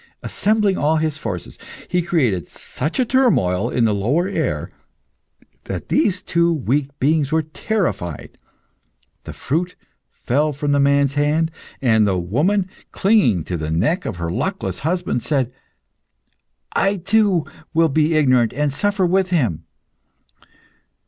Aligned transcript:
Assembling 0.23 0.79
all 0.79 0.95
his 0.95 1.19
forces, 1.19 1.59
he 1.87 2.01
created 2.01 2.49
such 2.49 2.97
a 2.99 3.05
turmoil 3.05 3.69
in 3.69 3.85
the 3.85 3.93
lower 3.93 4.27
air 4.27 4.71
that 5.65 5.89
these 5.89 6.23
two 6.23 6.51
weak 6.51 6.89
beings 6.99 7.31
were 7.31 7.43
terrified. 7.43 8.31
The 9.25 9.33
fruit 9.33 9.75
fell 10.09 10.53
from 10.53 10.71
the 10.71 10.79
man's 10.79 11.13
hand, 11.13 11.51
and 11.83 12.07
the 12.07 12.17
woman, 12.17 12.67
clinging 12.91 13.43
to 13.43 13.57
the 13.57 13.69
neck 13.69 14.05
of 14.07 14.15
her 14.17 14.31
luckless 14.31 14.79
husband, 14.79 15.21
said, 15.21 15.53
"I 16.75 16.95
too 16.97 17.45
will 17.71 17.87
be 17.89 18.15
ignorant 18.15 18.53
and 18.53 18.73
suffer 18.73 19.05
with 19.05 19.29
him." 19.29 19.65